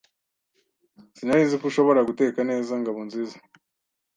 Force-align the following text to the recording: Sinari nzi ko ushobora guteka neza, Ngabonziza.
Sinari 1.15 1.43
nzi 1.45 1.55
ko 1.59 1.65
ushobora 1.67 2.07
guteka 2.09 2.39
neza, 2.49 2.71
Ngabonziza. 2.81 3.37